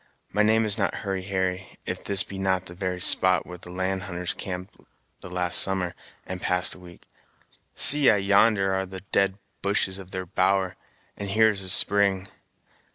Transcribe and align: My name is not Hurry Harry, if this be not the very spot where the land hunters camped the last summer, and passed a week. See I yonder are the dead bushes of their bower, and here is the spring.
My 0.33 0.41
name 0.41 0.65
is 0.65 0.79
not 0.79 0.95
Hurry 1.05 1.21
Harry, 1.25 1.77
if 1.85 2.03
this 2.03 2.23
be 2.23 2.39
not 2.39 2.65
the 2.65 2.73
very 2.73 2.99
spot 2.99 3.45
where 3.45 3.59
the 3.59 3.69
land 3.69 4.01
hunters 4.01 4.33
camped 4.33 4.75
the 5.19 5.29
last 5.29 5.61
summer, 5.61 5.93
and 6.25 6.41
passed 6.41 6.73
a 6.73 6.79
week. 6.79 7.03
See 7.75 8.09
I 8.09 8.15
yonder 8.17 8.73
are 8.73 8.87
the 8.87 9.01
dead 9.11 9.37
bushes 9.61 9.99
of 9.99 10.09
their 10.09 10.25
bower, 10.25 10.75
and 11.15 11.29
here 11.29 11.51
is 11.51 11.61
the 11.61 11.69
spring. 11.69 12.29